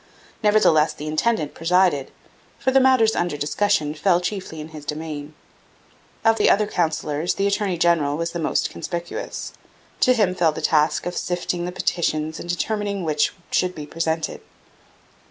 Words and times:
Nevertheless 0.41 0.93
the 0.93 1.05
intendant 1.05 1.53
presided, 1.53 2.09
for 2.57 2.71
the 2.71 2.79
matters 2.79 3.15
under 3.15 3.37
discussion 3.37 3.93
fell 3.93 4.19
chiefly 4.19 4.59
in 4.59 4.69
his 4.69 4.83
domain. 4.83 5.35
Of 6.25 6.37
the 6.39 6.49
other 6.49 6.65
councillors 6.65 7.35
the 7.35 7.45
attorney 7.45 7.77
general 7.77 8.17
was 8.17 8.31
the 8.31 8.39
most 8.39 8.71
conspicuous. 8.71 9.53
To 9.99 10.13
him 10.15 10.33
fell 10.33 10.53
the 10.53 10.59
task 10.59 11.05
of 11.05 11.15
sifting 11.15 11.65
the 11.65 11.71
petitions 11.71 12.39
and 12.39 12.49
determining 12.49 13.03
which 13.03 13.31
should 13.51 13.75
be 13.75 13.85
presented. 13.85 14.41